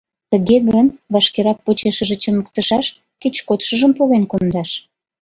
[0.31, 2.85] Тыге гын, вашкерак почешыже чымыктышаш,
[3.21, 4.71] кеч кодшыжым поген кондаш!»